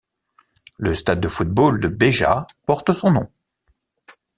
Le 0.79 0.95
stade 0.95 1.19
de 1.19 1.27
football 1.27 1.79
de 1.79 1.87
Béja 1.87 2.47
porte 2.65 2.91
son 2.91 3.11
nom. 3.11 3.29